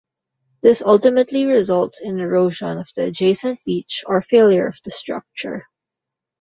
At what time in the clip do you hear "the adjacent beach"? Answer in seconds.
2.95-4.03